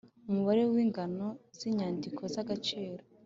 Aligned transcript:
Umubare 0.29 0.63
w 0.71 0.73
ingano 0.83 1.27
z 1.57 1.59
inyandiko 1.69 2.21
z 2.33 2.35
agaciro 2.43 3.01